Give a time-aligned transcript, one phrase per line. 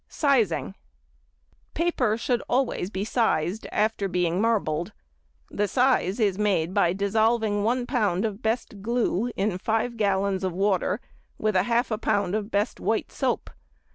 [0.09, 4.93] Sizing.—Paper should be always sized after being marbled.
[5.51, 10.53] The size is made by dissolving one pound of best glue in five gallons of
[10.53, 11.01] water
[11.37, 13.51] with half a pound of best white soap.